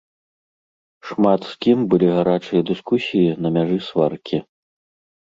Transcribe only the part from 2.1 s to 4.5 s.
гарачыя дыскусіі на мяжы сваркі.